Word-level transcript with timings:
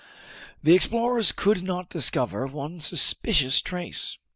The 0.63 0.73
explorers 0.73 1.31
could 1.31 1.61
not 1.61 1.91
discover 1.91 2.47
one 2.47 2.79
suspicious 2.79 3.61
trace. 3.61 4.17